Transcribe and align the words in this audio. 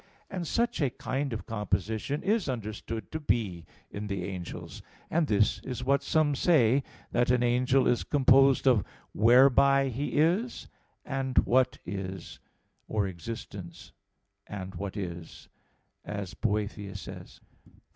And 0.31 0.47
such 0.47 0.81
a 0.81 0.89
kind 0.89 1.31
of 1.31 1.45
composition 1.45 2.23
is 2.23 2.49
understood 2.49 3.11
to 3.11 3.19
be 3.19 3.65
in 3.91 4.07
the 4.07 4.23
angels; 4.23 4.81
and 5.11 5.27
this 5.27 5.59
is 5.59 5.83
what 5.83 6.01
some 6.01 6.33
say, 6.33 6.81
that 7.11 7.29
an 7.29 7.43
angel 7.43 7.87
is 7.87 8.03
composed 8.03 8.65
of, 8.67 8.83
"whereby 9.13 9.89
he 9.89 10.13
is," 10.17 10.67
and 11.05 11.37
"what 11.45 11.77
is," 11.85 12.39
or 12.87 13.05
"existence," 13.05 13.91
and 14.47 14.73
"what 14.73 14.97
is," 14.97 15.49
as 16.03 16.33
Boethius 16.33 17.01
says. 17.01 17.39